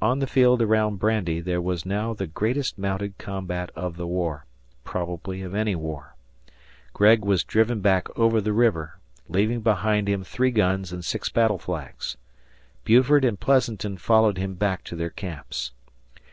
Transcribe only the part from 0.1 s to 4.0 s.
the field around Brandy there was now the greatest mounted combat of